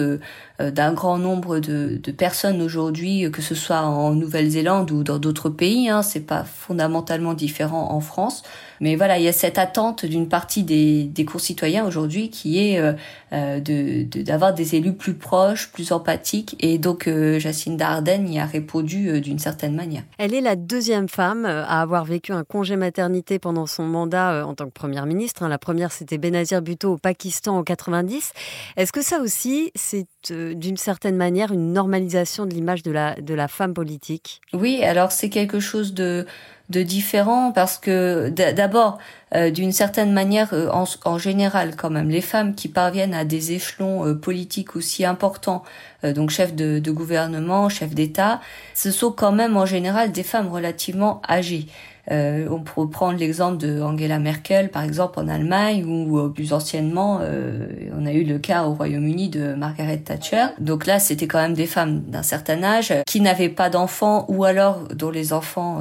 d'un 0.71 0.93
grand 0.93 1.19
nombre 1.19 1.59
de, 1.59 1.99
personnes 2.13 2.63
aujourd'hui, 2.63 3.31
que 3.33 3.43
ce 3.43 3.55
soit 3.55 3.81
en 3.81 4.15
Nouvelle-Zélande 4.15 4.91
ou 4.91 5.03
dans 5.03 5.19
d'autres 5.19 5.49
pays. 5.49 5.89
Hein, 5.89 6.03
c'est 6.03 6.27
pas 6.27 6.45
fondamentalement 6.45 7.35
différent 7.35 7.91
en 7.91 8.01
France. 8.01 8.43
Mais 8.83 8.97
voilà, 8.97 9.17
il 9.17 9.25
y 9.25 9.29
a 9.29 9.33
cette 9.33 9.59
attente 9.59 10.05
d'une 10.05 10.29
partie 10.29 10.65
des, 10.65 11.05
des 11.05 11.25
concitoyens 11.25 11.87
aujourd'hui 11.87 12.31
qui 12.31 12.59
est 12.59 12.81
euh, 12.81 12.93
euh 13.33 13.61
d'avoir 13.63 14.53
des 14.55 14.75
élus 14.75 14.95
plus 14.95 15.15
proches, 15.15 15.71
plus 15.71 15.93
empathiques. 15.93 16.57
Et 16.59 16.79
donc 16.79 17.07
euh, 17.07 17.39
Jacinda 17.39 17.89
Ardern 17.89 18.29
y 18.29 18.41
a 18.41 18.45
répondu 18.45 19.09
euh, 19.09 19.21
d'une 19.21 19.39
certaine 19.39 19.77
manière. 19.77 20.03
Elle 20.19 20.35
est 20.35 20.41
la 20.41 20.57
deuxième 20.57 21.09
femme 21.09 21.45
à 21.45 21.81
avoir 21.81 22.05
vécu 22.05 22.33
un 22.33 22.43
congé 22.43 22.75
maternité 22.75 23.39
pendant 23.39 23.67
son 23.67 23.85
mandat 23.85 24.45
en 24.45 24.55
tant 24.55 24.67
que 24.67 24.73
première 24.73 25.07
ministre. 25.07 25.45
Hein. 25.45 25.49
La 25.49 25.59
première, 25.59 25.93
c'était 25.93 26.19
Benazir 26.19 26.61
Bhutto 26.61 26.95
au 26.95 26.99
Pakistan 26.99 27.59
en 27.59 27.63
90. 27.63 28.33
Est-ce 28.77 28.93
que 28.93 29.03
ça 29.03 29.21
aussi, 29.21 29.71
c'est 29.77 30.07
d'une 30.55 30.77
certaine 30.77 31.17
manière 31.17 31.53
une 31.53 31.73
normalisation 31.73 32.47
de 32.47 32.55
l'image 32.55 32.83
de 32.83 32.91
la, 32.91 33.15
de 33.15 33.35
la 33.35 33.49
femme 33.49 33.75
politique? 33.75 34.41
Oui, 34.53 34.83
alors 34.83 35.13
c'est 35.13 35.29
quelque 35.29 35.61
chose 35.61 35.95
de 35.95 36.27
de 36.73 36.83
différent 36.83 37.53
parce 37.53 37.79
que 37.79 38.31
d'abord 38.31 38.99
euh, 39.35 39.51
d'une 39.51 39.73
certaine 39.73 40.13
manière 40.13 40.53
euh, 40.53 40.69
en, 40.71 41.19
général 41.19 41.75
quand 41.77 41.91
même 41.91 42.11
les 42.11 42.21
femmes 42.21 42.55
qui 42.55 42.69
parviennent 42.69 43.15
à 43.15 43.25
des 43.25 43.53
échelons 43.53 44.07
euh, 44.07 44.15
politiques 44.15 44.77
aussi 44.77 45.05
importants 45.05 45.63
donc 46.03 46.31
chef 46.31 46.55
de, 46.55 46.81
de 46.81 46.91
gouvernement 46.91 47.69
chef 47.69 47.95
d'État 47.95 48.41
ce 48.75 48.91
sont 48.91 49.13
quand 49.13 49.33
même 49.33 49.57
en 49.57 49.67
général 49.67 50.11
des 50.11 50.25
femmes 50.25 50.49
relativement 50.49 51.23
âgées 51.29 51.67
euh, 52.11 52.49
on 52.51 52.61
peut 52.61 52.89
prendre 52.91 53.19
l'exemple 53.19 53.59
de 53.59 53.81
Angela 53.81 54.19
Merkel, 54.19 54.71
par 54.71 54.83
exemple, 54.83 55.21
en 55.21 55.29
Allemagne, 55.29 55.85
ou 55.85 56.19
euh, 56.19 56.29
plus 56.29 56.53
anciennement, 56.53 57.21
euh, 57.23 57.69
on 57.97 58.07
a 58.07 58.13
eu 58.13 58.25
le 58.25 58.39
cas 58.39 58.65
au 58.65 58.75
Royaume-Uni 58.75 59.29
de 59.29 59.55
Margaret 59.55 59.99
Thatcher. 59.99 60.47
Donc 60.59 60.87
là, 60.87 60.99
c'était 60.99 61.29
quand 61.29 61.41
même 61.41 61.55
des 61.55 61.67
femmes 61.67 62.01
d'un 62.01 62.25
certain 62.25 62.63
âge 62.65 62.93
qui 63.07 63.21
n'avaient 63.21 63.49
pas 63.49 63.71
d'enfants, 63.71 64.25
ou 64.29 64.45
alors 64.45 64.81
dont 64.95 65.11
les 65.11 65.33
enfants 65.33 65.81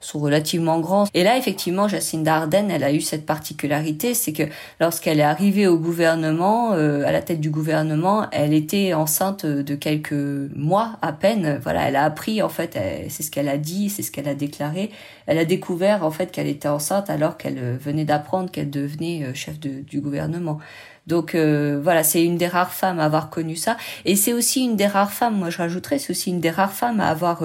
sont 0.00 0.18
relativement 0.18 0.80
grands. 0.80 1.06
Et 1.14 1.22
là, 1.22 1.36
effectivement, 1.36 1.86
Jacinda 1.86 2.36
Ardern, 2.36 2.70
elle 2.70 2.84
a 2.84 2.89
eu 2.92 3.00
cette 3.00 3.26
particularité, 3.26 4.14
c'est 4.14 4.32
que 4.32 4.44
lorsqu'elle 4.80 5.20
est 5.20 5.24
arrivée 5.24 5.66
au 5.66 5.78
gouvernement, 5.78 6.72
à 6.72 7.12
la 7.12 7.22
tête 7.22 7.40
du 7.40 7.50
gouvernement, 7.50 8.26
elle 8.32 8.52
était 8.52 8.94
enceinte 8.94 9.46
de 9.46 9.74
quelques 9.74 10.12
mois 10.12 10.98
à 11.02 11.12
peine. 11.12 11.58
Voilà, 11.62 11.88
elle 11.88 11.96
a 11.96 12.04
appris, 12.04 12.42
en 12.42 12.48
fait, 12.48 12.78
c'est 13.08 13.22
ce 13.22 13.30
qu'elle 13.30 13.48
a 13.48 13.58
dit, 13.58 13.90
c'est 13.90 14.02
ce 14.02 14.10
qu'elle 14.10 14.28
a 14.28 14.34
déclaré. 14.34 14.90
Elle 15.26 15.38
a 15.38 15.44
découvert 15.44 16.04
en 16.04 16.10
fait 16.10 16.32
qu'elle 16.32 16.48
était 16.48 16.68
enceinte 16.68 17.08
alors 17.08 17.36
qu'elle 17.36 17.58
euh, 17.58 17.76
venait 17.80 18.04
d'apprendre 18.04 18.50
qu'elle 18.50 18.70
devenait 18.70 19.22
euh, 19.24 19.34
chef 19.34 19.60
de, 19.60 19.80
du 19.80 20.00
gouvernement. 20.00 20.58
Donc 21.06 21.34
euh, 21.34 21.80
voilà, 21.82 22.02
c'est 22.02 22.24
une 22.24 22.36
des 22.36 22.46
rares 22.46 22.72
femmes 22.72 23.00
à 23.00 23.04
avoir 23.04 23.30
connu 23.30 23.56
ça, 23.56 23.76
et 24.04 24.16
c'est 24.16 24.32
aussi 24.32 24.64
une 24.64 24.76
des 24.76 24.86
rares 24.86 25.12
femmes. 25.12 25.36
Moi, 25.36 25.50
je 25.50 25.58
rajouterais, 25.58 25.98
c'est 25.98 26.10
aussi 26.10 26.30
une 26.30 26.40
des 26.40 26.50
rares 26.50 26.72
femmes 26.72 27.00
à 27.00 27.08
avoir 27.08 27.42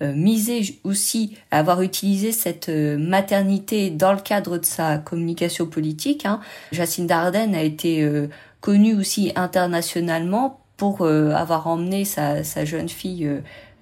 misé 0.00 0.78
aussi, 0.84 1.36
à 1.50 1.58
avoir 1.58 1.82
utilisé 1.82 2.32
cette 2.32 2.68
maternité 2.68 3.90
dans 3.90 4.12
le 4.12 4.20
cadre 4.20 4.58
de 4.58 4.64
sa 4.64 4.98
communication 4.98 5.66
politique. 5.66 6.26
Hein. 6.26 6.40
Jacinda 6.72 7.20
Ardern 7.20 7.54
a 7.54 7.62
été 7.62 8.08
connue 8.60 8.94
aussi 8.94 9.32
internationalement 9.34 10.60
pour 10.76 11.04
avoir 11.04 11.66
emmené 11.66 12.04
sa, 12.04 12.44
sa 12.44 12.64
jeune 12.64 12.88
fille 12.88 13.28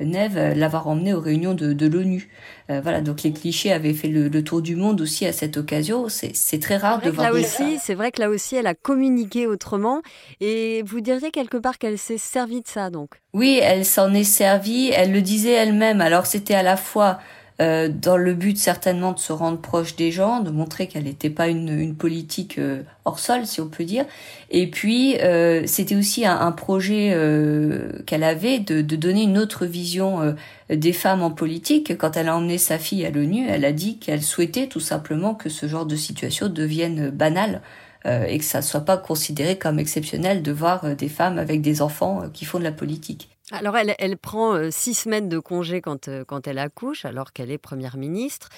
Neve 0.00 0.36
euh, 0.36 0.54
l'avoir 0.54 0.88
emmené 0.88 1.14
aux 1.14 1.20
réunions 1.20 1.54
de, 1.54 1.72
de 1.72 1.86
l'ONU. 1.86 2.28
Euh, 2.70 2.80
voilà, 2.80 3.00
donc 3.00 3.22
les 3.22 3.32
clichés 3.32 3.72
avaient 3.72 3.94
fait 3.94 4.08
le, 4.08 4.44
tour 4.44 4.62
du 4.62 4.76
monde 4.76 5.00
aussi 5.00 5.26
à 5.26 5.32
cette 5.32 5.56
occasion. 5.56 6.08
C'est 6.08 6.60
très 6.60 6.76
rare 6.76 7.00
de 7.00 7.10
voir 7.10 7.32
là 7.32 7.38
aussi, 7.38 7.78
C'est 7.82 7.94
vrai 7.94 8.12
que 8.12 8.20
là 8.20 8.28
aussi, 8.28 8.56
elle 8.56 8.66
a 8.66 8.74
communiqué 8.74 9.46
autrement. 9.46 10.02
Et 10.40 10.82
vous 10.84 11.00
diriez 11.00 11.30
quelque 11.30 11.56
part 11.56 11.78
qu'elle 11.78 11.98
s'est 11.98 12.18
servie 12.18 12.60
de 12.60 12.68
ça, 12.68 12.90
donc? 12.90 13.10
Oui, 13.32 13.60
elle 13.62 13.84
s'en 13.84 14.12
est 14.14 14.24
servie. 14.24 14.90
Elle 14.94 15.12
le 15.12 15.22
disait 15.22 15.52
elle-même. 15.52 16.00
Alors 16.00 16.26
c'était 16.26 16.54
à 16.54 16.62
la 16.62 16.76
fois 16.76 17.18
euh, 17.60 17.88
dans 17.88 18.18
le 18.18 18.34
but 18.34 18.58
certainement 18.58 19.12
de 19.12 19.18
se 19.18 19.32
rendre 19.32 19.58
proche 19.58 19.96
des 19.96 20.12
gens, 20.12 20.40
de 20.40 20.50
montrer 20.50 20.88
qu'elle 20.88 21.04
n'était 21.04 21.30
pas 21.30 21.48
une, 21.48 21.68
une 21.68 21.94
politique 21.94 22.58
euh, 22.58 22.82
hors 23.06 23.18
sol, 23.18 23.46
si 23.46 23.62
on 23.62 23.68
peut 23.68 23.84
dire. 23.84 24.04
Et 24.50 24.70
puis, 24.70 25.16
euh, 25.20 25.62
c'était 25.66 25.96
aussi 25.96 26.26
un, 26.26 26.38
un 26.38 26.52
projet 26.52 27.12
euh, 27.14 27.92
qu'elle 28.04 28.24
avait 28.24 28.58
de, 28.58 28.82
de, 28.82 28.96
donner 28.96 29.22
une 29.22 29.38
autre 29.38 29.64
vision 29.64 30.34
des 30.68 30.92
femmes 30.92 31.22
en 31.22 31.30
politique. 31.30 31.96
Quand 31.96 32.16
elle 32.16 32.28
a 32.28 32.36
emmené 32.36 32.58
sa 32.58 32.78
fille 32.78 33.06
à 33.06 33.10
l'ONU, 33.10 33.46
elle 33.48 33.64
a 33.64 33.72
dit 33.72 33.98
qu'elle 33.98 34.22
souhaitait 34.22 34.66
tout 34.66 34.80
simplement 34.80 35.34
que 35.34 35.48
ce 35.48 35.66
genre 35.66 35.86
de 35.86 35.96
situation 35.96 36.48
devienne 36.48 37.10
banale. 37.10 37.62
et 38.04 38.38
que 38.38 38.44
ça 38.44 38.62
soit 38.62 38.84
pas 38.84 38.96
considéré 38.96 39.58
comme 39.58 39.78
exceptionnel 39.78 40.42
de 40.42 40.52
voir 40.52 40.94
des 40.94 41.08
femmes 41.08 41.38
avec 41.38 41.60
des 41.60 41.82
enfants 41.82 42.24
qui 42.32 42.44
font 42.44 42.58
de 42.58 42.64
la 42.64 42.72
politique. 42.72 43.35
Alors, 43.52 43.76
elle, 43.76 43.94
elle 44.00 44.16
prend 44.16 44.54
euh, 44.54 44.70
six 44.72 44.94
semaines 44.94 45.28
de 45.28 45.38
congé 45.38 45.80
quand, 45.80 46.08
euh, 46.08 46.24
quand 46.24 46.48
elle 46.48 46.58
accouche, 46.58 47.04
alors 47.04 47.32
qu'elle 47.32 47.52
est 47.52 47.58
première 47.58 47.96
ministre. 47.96 48.48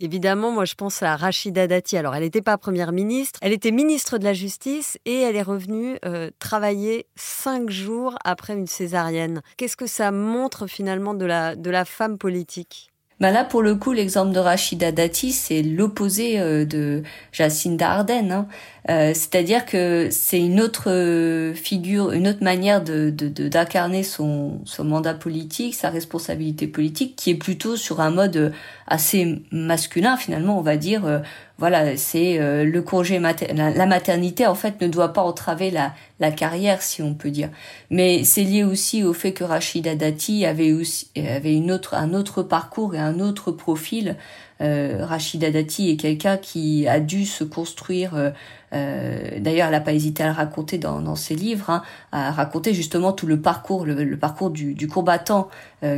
Évidemment, 0.00 0.50
moi, 0.50 0.66
je 0.66 0.74
pense 0.74 1.02
à 1.02 1.16
Rachida 1.16 1.66
Dati. 1.66 1.96
Alors, 1.96 2.14
elle 2.14 2.24
n'était 2.24 2.42
pas 2.42 2.58
première 2.58 2.92
ministre, 2.92 3.38
elle 3.42 3.52
était 3.52 3.70
ministre 3.70 4.18
de 4.18 4.24
la 4.24 4.34
Justice 4.34 4.98
et 5.06 5.20
elle 5.20 5.36
est 5.36 5.42
revenue 5.42 5.96
euh, 6.04 6.30
travailler 6.40 7.06
cinq 7.16 7.70
jours 7.70 8.18
après 8.22 8.52
une 8.52 8.66
césarienne. 8.66 9.40
Qu'est-ce 9.56 9.78
que 9.78 9.86
ça 9.86 10.10
montre 10.10 10.66
finalement 10.66 11.14
de 11.14 11.24
la, 11.24 11.56
de 11.56 11.70
la 11.70 11.86
femme 11.86 12.18
politique? 12.18 12.93
Bah 13.20 13.30
là, 13.30 13.44
pour 13.44 13.62
le 13.62 13.74
coup, 13.76 13.92
l'exemple 13.92 14.32
de 14.32 14.38
Rachida 14.38 14.92
Dati, 14.92 15.32
c'est 15.32 15.62
l'opposé 15.62 16.38
de 16.66 17.02
Jacinda 17.32 17.90
Ardern. 17.90 18.32
Hein. 18.32 18.48
Euh, 18.90 19.12
c'est-à-dire 19.14 19.64
que 19.64 20.08
c'est 20.10 20.38
une 20.38 20.60
autre 20.60 20.90
euh, 20.90 21.54
figure, 21.54 22.12
une 22.12 22.28
autre 22.28 22.44
manière 22.44 22.84
de 22.84 23.08
d'incarner 23.08 24.02
son, 24.02 24.60
son 24.66 24.84
mandat 24.84 25.14
politique, 25.14 25.74
sa 25.74 25.88
responsabilité 25.88 26.66
politique, 26.66 27.16
qui 27.16 27.30
est 27.30 27.34
plutôt 27.34 27.76
sur 27.76 28.00
un 28.00 28.10
mode 28.10 28.52
assez 28.86 29.42
masculin 29.50 30.18
finalement, 30.18 30.58
on 30.58 30.62
va 30.62 30.76
dire. 30.76 31.22
Euh, 31.54 31.64
voilà, 31.64 31.96
c'est 31.96 32.38
le 32.38 32.82
congé 32.82 33.18
mater 33.18 33.52
la, 33.54 33.86
maternité 33.86 34.46
en 34.46 34.54
fait 34.54 34.80
ne 34.80 34.88
doit 34.88 35.12
pas 35.12 35.22
entraver 35.22 35.70
la, 35.70 35.94
la 36.20 36.30
carrière 36.30 36.82
si 36.82 37.02
on 37.02 37.14
peut 37.14 37.30
dire. 37.30 37.50
Mais 37.90 38.24
c'est 38.24 38.42
lié 38.42 38.64
aussi 38.64 39.04
au 39.04 39.12
fait 39.12 39.32
que 39.32 39.44
Rachida 39.44 39.94
Dati 39.94 40.44
avait 40.46 40.72
aussi 40.72 41.10
avait 41.16 41.54
une 41.54 41.70
autre 41.70 41.94
un 41.94 42.12
autre 42.12 42.42
parcours 42.42 42.94
et 42.94 42.98
un 42.98 43.20
autre 43.20 43.52
profil 43.52 44.10
euh, 44.10 44.53
Rachida 45.00 45.50
Dati 45.50 45.90
est 45.90 45.96
quelqu'un 45.96 46.36
qui 46.36 46.86
a 46.86 47.00
dû 47.00 47.26
se 47.26 47.44
construire, 47.44 48.14
euh, 48.14 48.30
euh, 48.72 49.38
d'ailleurs 49.38 49.66
elle 49.66 49.72
n'a 49.72 49.80
pas 49.80 49.92
hésité 49.92 50.22
à 50.22 50.26
le 50.26 50.32
raconter 50.32 50.78
dans, 50.78 51.16
ses 51.16 51.34
livres, 51.34 51.70
hein, 51.70 51.82
à 52.12 52.30
raconter 52.30 52.72
justement 52.74 53.12
tout 53.12 53.26
le 53.26 53.40
parcours, 53.40 53.84
le, 53.84 54.16
parcours 54.16 54.50
du, 54.50 54.88
combattant 54.88 55.48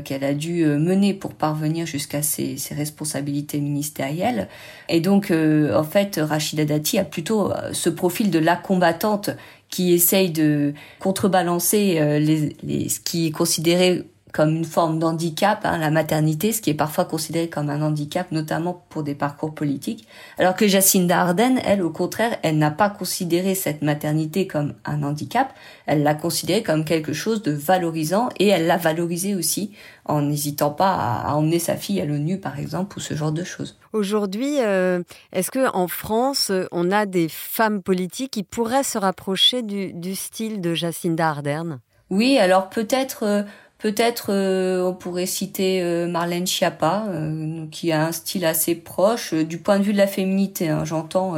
qu'elle 0.05 0.25
a 0.25 0.35
dû 0.35 0.65
mener 0.65 1.15
pour 1.15 1.35
parvenir 1.35 1.87
jusqu'à 1.87 2.23
ses, 2.23 2.57
responsabilités 2.73 3.61
ministérielles. 3.61 4.49
Et 4.89 5.01
donc 5.01 5.31
en 5.31 5.85
fait 5.85 6.21
Rachida 6.23 6.65
Dati 6.65 6.99
a 6.99 7.05
plutôt 7.05 7.53
ce 7.73 7.89
profil 7.89 8.31
de 8.31 8.39
la 8.39 8.57
combattante 8.57 9.31
qui 9.71 9.93
essaye 9.93 10.31
de 10.31 10.75
contrebalancer 10.99 12.19
les, 12.21 12.89
ce 12.89 13.01
qui 13.01 13.29
est 13.29 13.31
considéré 13.31 14.05
comme 14.33 14.55
une 14.55 14.65
forme 14.65 14.99
d'handicap, 14.99 15.61
hein, 15.65 15.79
la 15.79 15.91
maternité, 15.91 16.53
ce 16.53 16.61
qui 16.61 16.71
est 16.71 16.75
parfois 16.75 17.05
considéré 17.05 17.49
comme 17.49 17.71
un 17.71 17.81
handicap, 17.81 18.31
notamment 18.33 18.85
pour 18.91 19.03
des 19.03 19.15
parcours 19.15 19.55
politiques. 19.55 20.07
Alors 20.39 20.55
que 20.55 20.67
Jacinda 20.69 21.21
Ardern, 21.21 21.59
elle, 21.65 21.83
au 21.83 21.91
contraire, 21.91 22.37
elle 22.43 22.59
n'a 22.59 22.71
pas 22.71 22.91
considéré 22.91 23.55
cette 23.55 23.83
maternité 23.83 24.47
comme 24.47 24.75
un 24.85 25.03
handicap, 25.03 25.55
elle 25.87 26.03
l'a 26.03 26.15
considérée 26.15 26.63
comme 26.63 26.85
quelque 26.85 27.13
chose 27.13 27.43
de 27.43 27.53
valorisant 27.53 28.29
et 28.39 28.49
elle 28.49 28.67
l'a 28.67 28.77
valorisé 28.77 29.35
aussi 29.35 29.73
en 30.05 30.23
n'hésitant 30.23 30.71
pas 30.71 30.95
à, 30.95 31.35
emmener 31.35 31.59
sa 31.59 31.77
fille 31.77 32.01
à 32.01 32.05
l'ONU, 32.05 32.39
par 32.39 32.59
exemple, 32.59 32.99
ou 32.99 33.01
ce 33.01 33.15
genre 33.15 33.33
de 33.33 33.43
choses. 33.43 33.79
Aujourd'hui, 33.93 34.61
euh, 34.61 35.03
est-ce 35.33 35.51
que 35.51 35.71
en 35.75 35.89
France, 35.89 36.53
on 36.73 36.91
a 36.91 37.07
des 37.07 37.29
femmes 37.29 37.83
politiques 37.83 38.33
qui 38.33 38.43
pourraient 38.43 38.85
se 38.85 38.99
rapprocher 38.99 39.63
du, 39.63 39.93
du 39.95 40.15
style 40.15 40.61
de 40.61 40.75
Jacinda 40.75 41.31
Ardern? 41.31 41.81
Oui, 42.11 42.39
alors 42.39 42.69
peut-être... 42.69 43.23
Euh, 43.23 43.43
Peut-être 43.79 44.29
euh, 44.31 44.83
on 44.87 44.95
pourrait 44.95 45.27
citer 45.27 45.83
euh, 45.83 46.09
Marlène 46.09 46.47
Schiappa, 46.47 47.07
euh, 47.09 47.67
qui 47.71 47.93
a 47.93 48.07
un 48.07 48.13
style 48.13 48.47
assez 48.47 48.75
proche 48.75 49.35
du 49.35 49.59
point 49.59 49.79
de 49.79 49.85
vue 49.85 49.93
de 49.93 49.99
la 49.99 50.07
féminité, 50.07 50.71
hein, 50.71 50.87
j'entends, 50.87 51.35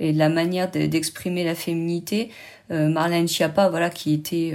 et 0.00 0.12
de 0.12 0.18
la 0.18 0.30
manière 0.30 0.70
d'exprimer 0.70 1.44
la 1.44 1.54
féminité. 1.54 2.30
Marlène 2.70 3.28
Schiappa, 3.28 3.68
voilà, 3.68 3.90
qui 3.90 4.14
était 4.14 4.54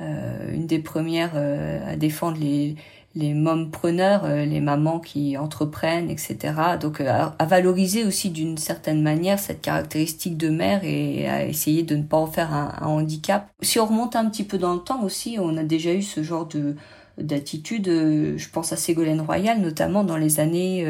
une 0.00 0.66
des 0.66 0.80
premières 0.80 1.36
à 1.36 1.94
défendre 1.94 2.38
les, 2.40 2.74
les 3.16 3.32
mompreneurs, 3.32 4.24
euh, 4.24 4.44
les 4.44 4.60
mamans 4.60 4.98
qui 4.98 5.36
entreprennent, 5.36 6.10
etc. 6.10 6.36
Donc 6.80 7.00
euh, 7.00 7.28
à, 7.38 7.44
valoriser 7.44 8.04
aussi 8.04 8.30
d'une 8.30 8.58
certaine 8.58 9.02
manière 9.02 9.38
cette 9.38 9.60
caractéristique 9.60 10.36
de 10.36 10.48
mère 10.48 10.80
et 10.84 11.28
à 11.28 11.46
essayer 11.46 11.84
de 11.84 11.96
ne 11.96 12.02
pas 12.02 12.16
en 12.16 12.26
faire 12.26 12.52
un, 12.52 12.74
handicap. 12.84 13.48
Si 13.62 13.78
on 13.78 13.86
remonte 13.86 14.16
un 14.16 14.28
petit 14.28 14.44
peu 14.44 14.58
dans 14.58 14.74
le 14.74 14.80
temps 14.80 15.02
aussi, 15.02 15.38
on 15.40 15.56
a 15.56 15.62
déjà 15.62 15.92
eu 15.94 16.02
ce 16.02 16.22
genre 16.22 16.46
de 16.46 16.76
d'attitude. 17.16 17.86
Euh, 17.86 18.36
je 18.36 18.48
pense 18.48 18.72
à 18.72 18.76
Ségolène 18.76 19.20
Royal, 19.20 19.60
notamment 19.60 20.02
dans 20.02 20.16
les 20.16 20.40
années 20.40 20.84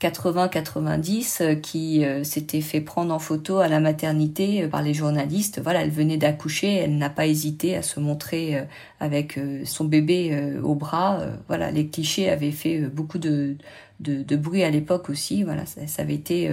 80-90 0.00 1.60
qui 1.60 2.04
s'était 2.22 2.60
fait 2.60 2.80
prendre 2.80 3.12
en 3.12 3.18
photo 3.18 3.58
à 3.58 3.68
la 3.68 3.80
maternité 3.80 4.66
par 4.68 4.82
les 4.82 4.94
journalistes. 4.94 5.60
Voilà, 5.62 5.82
elle 5.82 5.90
venait 5.90 6.16
d'accoucher, 6.16 6.74
elle 6.74 6.96
n'a 6.96 7.10
pas 7.10 7.26
hésité 7.26 7.76
à 7.76 7.82
se 7.82 8.00
montrer 8.00 8.64
avec 8.98 9.38
son 9.64 9.84
bébé 9.84 10.54
au 10.62 10.74
bras. 10.74 11.20
Voilà, 11.48 11.70
les 11.70 11.88
clichés 11.88 12.30
avaient 12.30 12.50
fait 12.50 12.80
beaucoup 12.80 13.18
de, 13.18 13.56
de, 14.00 14.36
bruit 14.36 14.62
à 14.62 14.70
l'époque 14.70 15.10
aussi. 15.10 15.42
Voilà, 15.42 15.66
ça, 15.66 16.02
avait 16.02 16.14
été 16.14 16.50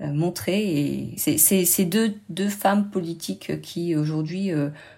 montré 0.00 0.62
et 0.62 1.14
c'est 1.16 1.38
ces 1.38 1.84
deux, 1.86 2.14
deux 2.28 2.50
femmes 2.50 2.90
politiques 2.90 3.60
qui 3.62 3.96
aujourd'hui 3.96 4.52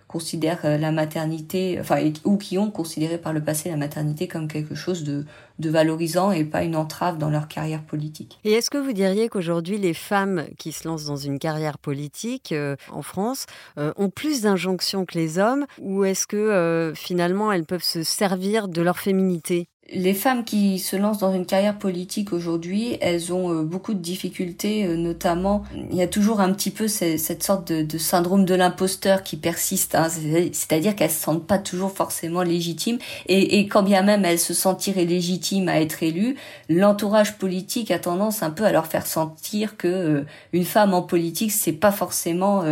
considèrent 0.08 0.64
euh, 0.64 0.78
la 0.78 0.92
maternité, 0.92 1.78
enfin, 1.80 1.98
ou 2.24 2.36
qui 2.36 2.58
ont 2.58 2.70
considéré 2.70 3.18
par 3.18 3.32
le 3.32 3.42
passé 3.42 3.68
la 3.68 3.76
maternité 3.76 4.28
comme 4.28 4.48
quelque 4.48 4.74
chose 4.74 5.04
de, 5.04 5.24
de 5.58 5.70
valorisant 5.70 6.30
et 6.32 6.44
pas 6.44 6.62
une 6.62 6.76
entrave 6.76 7.18
dans 7.18 7.30
leur 7.30 7.48
carrière 7.48 7.82
politique. 7.82 8.38
Et 8.44 8.52
est-ce 8.52 8.70
que 8.70 8.78
vous 8.78 8.92
diriez 8.92 9.28
qu'aujourd'hui, 9.28 9.78
les 9.78 9.94
femmes 9.94 10.44
qui 10.58 10.72
se 10.72 10.86
lancent 10.86 11.06
dans 11.06 11.16
une 11.16 11.38
carrière 11.38 11.78
politique 11.78 12.52
euh, 12.52 12.76
en 12.90 13.02
France 13.02 13.46
euh, 13.78 13.92
ont 13.96 14.10
plus 14.10 14.42
d'injonctions 14.42 15.04
que 15.06 15.18
les 15.18 15.38
hommes, 15.38 15.66
ou 15.80 16.04
est-ce 16.04 16.26
que 16.26 16.92
finalement 16.94 17.52
elles 17.52 17.64
peuvent 17.64 17.82
se 17.82 18.02
servir 18.02 18.68
de 18.68 18.82
leur 18.82 18.98
féminité? 18.98 19.68
Les 19.92 20.14
femmes 20.14 20.44
qui 20.44 20.78
se 20.80 20.96
lancent 20.96 21.18
dans 21.18 21.32
une 21.32 21.46
carrière 21.46 21.78
politique 21.78 22.32
aujourd'hui, 22.32 22.98
elles 23.00 23.32
ont 23.32 23.52
euh, 23.52 23.62
beaucoup 23.62 23.94
de 23.94 24.00
difficultés, 24.00 24.84
euh, 24.84 24.96
notamment 24.96 25.62
il 25.90 25.96
y 25.96 26.02
a 26.02 26.08
toujours 26.08 26.40
un 26.40 26.52
petit 26.52 26.72
peu 26.72 26.88
cette 26.88 27.42
sorte 27.42 27.70
de, 27.70 27.98
syndrome 27.98 28.44
de 28.44 28.54
l'imposteur 28.54 29.22
qui 29.22 29.36
persiste, 29.36 29.94
hein. 29.94 30.08
c'est-à-dire 30.08 30.96
qu'elles 30.96 31.10
se 31.10 31.22
sentent 31.22 31.46
pas 31.46 31.58
toujours 31.58 31.92
forcément 31.92 32.42
légitimes, 32.42 32.98
et, 33.28 33.68
quand 33.68 33.82
bien 33.82 34.02
même 34.02 34.24
elles 34.24 34.40
se 34.40 34.54
sentiraient 34.54 35.04
légitimes 35.04 35.68
à 35.68 35.80
être 35.80 36.02
élues, 36.02 36.36
l'entourage 36.68 37.38
politique 37.38 37.90
a 37.90 37.98
tendance 37.98 38.42
un 38.42 38.50
peu 38.50 38.64
à 38.64 38.72
leur 38.72 38.86
faire 38.86 39.06
sentir 39.06 39.76
que 39.76 39.88
euh, 39.88 40.24
une 40.52 40.64
femme 40.64 40.94
en 40.94 41.02
politique 41.02 41.52
c'est 41.52 41.72
pas 41.72 41.92
forcément 41.92 42.64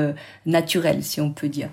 naturel, 0.46 1.04
si 1.04 1.20
on 1.20 1.30
peut 1.30 1.48
dire. 1.48 1.68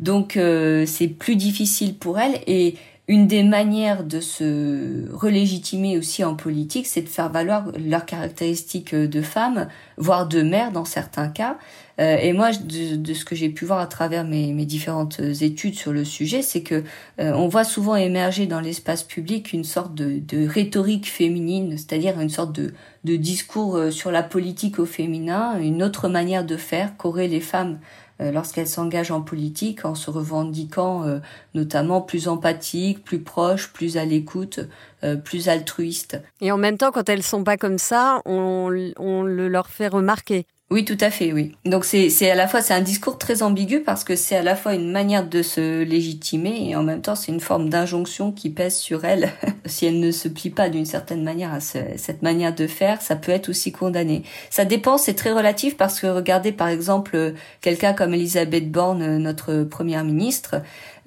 Donc 0.00 0.38
c'est 0.86 1.08
plus 1.08 1.36
difficile 1.36 1.96
pour 1.96 2.18
elles 2.18 2.40
et 2.46 2.76
une 3.08 3.28
des 3.28 3.44
manières 3.44 4.02
de 4.02 4.20
se 4.20 5.12
relégitimer 5.12 5.96
aussi 5.96 6.24
en 6.24 6.34
politique, 6.34 6.86
c'est 6.86 7.02
de 7.02 7.08
faire 7.08 7.30
valoir 7.30 7.70
leurs 7.78 8.04
caractéristiques 8.04 8.94
de 8.94 9.22
femme, 9.22 9.68
voire 9.96 10.26
de 10.26 10.42
mère 10.42 10.72
dans 10.72 10.84
certains 10.84 11.28
cas. 11.28 11.56
Euh, 11.98 12.16
et 12.16 12.32
moi, 12.32 12.50
de, 12.52 13.14
ce 13.14 13.24
que 13.24 13.34
j'ai 13.34 13.48
pu 13.48 13.64
voir 13.64 13.78
à 13.78 13.86
travers 13.86 14.24
mes, 14.24 14.52
différentes 14.64 15.20
études 15.20 15.76
sur 15.76 15.92
le 15.92 16.04
sujet, 16.04 16.42
c'est 16.42 16.62
que 16.62 16.84
euh, 17.20 17.32
on 17.32 17.48
voit 17.48 17.64
souvent 17.64 17.96
émerger 17.96 18.46
dans 18.46 18.60
l'espace 18.60 19.02
public 19.02 19.52
une 19.52 19.64
sorte 19.64 19.94
de, 19.94 20.18
de 20.18 20.46
rhétorique 20.46 21.10
féminine, 21.10 21.78
c'est-à-dire 21.78 22.20
une 22.20 22.28
sorte 22.28 22.52
de, 22.52 22.74
de 23.04 23.16
discours 23.16 23.76
euh, 23.76 23.90
sur 23.90 24.10
la 24.10 24.22
politique 24.22 24.78
au 24.78 24.86
féminin, 24.86 25.58
une 25.60 25.82
autre 25.82 26.08
manière 26.08 26.44
de 26.44 26.56
faire 26.56 26.96
qu'auraient 26.96 27.28
les 27.28 27.40
femmes 27.40 27.78
euh, 28.22 28.32
lorsqu'elles 28.32 28.66
s'engagent 28.66 29.10
en 29.10 29.20
politique 29.20 29.84
en 29.84 29.94
se 29.94 30.10
revendiquant 30.10 31.04
euh, 31.04 31.18
notamment 31.54 32.00
plus 32.00 32.28
empathiques, 32.28 33.04
plus 33.04 33.18
proches, 33.18 33.72
plus 33.74 33.98
à 33.98 34.06
l'écoute, 34.06 34.60
euh, 35.04 35.16
plus 35.16 35.50
altruistes. 35.50 36.18
Et 36.40 36.50
en 36.50 36.56
même 36.56 36.78
temps, 36.78 36.92
quand 36.92 37.10
elles 37.10 37.22
sont 37.22 37.44
pas 37.44 37.58
comme 37.58 37.76
ça, 37.76 38.22
on, 38.24 38.70
on 38.98 39.22
le 39.22 39.48
leur 39.48 39.68
fait 39.68 39.88
remarquer. 39.88 40.46
Oui, 40.68 40.84
tout 40.84 40.98
à 41.00 41.12
fait, 41.12 41.32
oui. 41.32 41.54
Donc 41.64 41.84
c'est 41.84 42.10
c'est 42.10 42.28
à 42.28 42.34
la 42.34 42.48
fois 42.48 42.60
c'est 42.60 42.74
un 42.74 42.80
discours 42.80 43.18
très 43.18 43.44
ambigu 43.44 43.82
parce 43.84 44.02
que 44.02 44.16
c'est 44.16 44.34
à 44.34 44.42
la 44.42 44.56
fois 44.56 44.74
une 44.74 44.90
manière 44.90 45.24
de 45.24 45.40
se 45.40 45.84
légitimer 45.84 46.68
et 46.68 46.74
en 46.74 46.82
même 46.82 47.02
temps 47.02 47.14
c'est 47.14 47.30
une 47.30 47.38
forme 47.38 47.68
d'injonction 47.68 48.32
qui 48.32 48.50
pèse 48.50 48.76
sur 48.76 49.04
elle. 49.04 49.30
si 49.66 49.86
elle 49.86 50.00
ne 50.00 50.10
se 50.10 50.26
plie 50.26 50.50
pas 50.50 50.68
d'une 50.68 50.84
certaine 50.84 51.22
manière 51.22 51.54
à 51.54 51.60
cette 51.60 52.22
manière 52.22 52.52
de 52.52 52.66
faire, 52.66 53.00
ça 53.00 53.14
peut 53.14 53.30
être 53.30 53.48
aussi 53.48 53.70
condamné. 53.70 54.24
Ça 54.50 54.64
dépend, 54.64 54.98
c'est 54.98 55.14
très 55.14 55.30
relatif 55.30 55.76
parce 55.76 56.00
que 56.00 56.08
regardez 56.08 56.50
par 56.50 56.66
exemple 56.66 57.34
quelqu'un 57.60 57.92
comme 57.92 58.12
Elisabeth 58.12 58.68
Borne, 58.68 59.18
notre 59.18 59.62
première 59.62 60.02
ministre, 60.02 60.56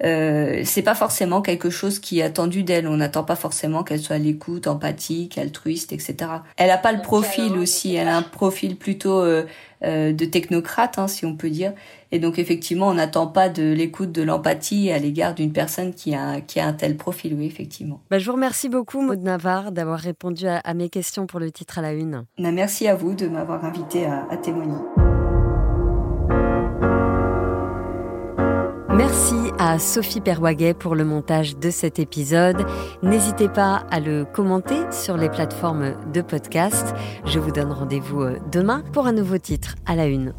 euh, 0.02 0.62
c'est 0.64 0.82
pas 0.82 0.94
forcément 0.94 1.42
quelque 1.42 1.70
chose 1.70 1.98
qui 1.98 2.20
est 2.20 2.22
attendu 2.22 2.62
d'elle. 2.62 2.88
On 2.88 2.96
n'attend 2.96 3.24
pas 3.24 3.36
forcément 3.36 3.82
qu'elle 3.82 4.00
soit 4.00 4.16
à 4.16 4.18
l'écoute, 4.18 4.66
empathique, 4.66 5.36
altruiste, 5.36 5.92
etc. 5.92 6.16
Elle 6.56 6.70
a 6.70 6.78
pas 6.78 6.92
le 6.92 7.02
profil 7.02 7.52
aussi. 7.58 7.94
Elle 7.94 8.08
a 8.08 8.16
un 8.16 8.22
profil 8.22 8.76
plutôt 8.76 9.20
euh, 9.20 9.44
de 9.82 10.24
technocrate, 10.24 10.98
hein, 10.98 11.08
si 11.08 11.24
on 11.24 11.36
peut 11.36 11.48
dire. 11.48 11.72
Et 12.12 12.18
donc 12.18 12.38
effectivement, 12.38 12.88
on 12.88 12.94
n'attend 12.94 13.26
pas 13.26 13.48
de 13.48 13.72
l'écoute, 13.72 14.12
de 14.12 14.22
l'empathie 14.22 14.90
à 14.90 14.98
l'égard 14.98 15.34
d'une 15.34 15.52
personne 15.52 15.94
qui 15.94 16.14
a, 16.14 16.40
qui 16.40 16.60
a 16.60 16.66
un 16.66 16.72
tel 16.72 16.96
profil, 16.96 17.34
oui, 17.34 17.46
effectivement. 17.46 18.00
Bah, 18.10 18.18
je 18.18 18.26
vous 18.26 18.32
remercie 18.32 18.68
beaucoup, 18.68 19.00
Maud 19.00 19.20
Navarre, 19.20 19.72
d'avoir 19.72 19.98
répondu 19.98 20.46
à, 20.46 20.74
mes 20.74 20.88
questions 20.88 21.26
pour 21.26 21.40
le 21.40 21.50
titre 21.50 21.78
à 21.78 21.82
la 21.82 21.92
une. 21.92 22.24
Bah, 22.38 22.52
merci 22.52 22.88
à 22.88 22.94
vous 22.94 23.14
de 23.14 23.26
m'avoir 23.26 23.64
invité 23.64 24.06
à, 24.06 24.26
à 24.30 24.36
témoigner. 24.36 24.76
Merci 29.10 29.50
à 29.58 29.80
Sophie 29.80 30.20
Perwaguet 30.20 30.72
pour 30.72 30.94
le 30.94 31.04
montage 31.04 31.56
de 31.56 31.70
cet 31.70 31.98
épisode. 31.98 32.64
N'hésitez 33.02 33.48
pas 33.48 33.82
à 33.90 33.98
le 33.98 34.24
commenter 34.24 34.76
sur 34.92 35.16
les 35.16 35.28
plateformes 35.28 35.94
de 36.12 36.20
podcast. 36.20 36.94
Je 37.24 37.40
vous 37.40 37.50
donne 37.50 37.72
rendez-vous 37.72 38.22
euh, 38.22 38.38
demain 38.52 38.84
pour 38.92 39.08
un 39.08 39.12
nouveau 39.12 39.38
titre 39.38 39.74
à 39.84 39.96
la 39.96 40.06
une. 40.06 40.32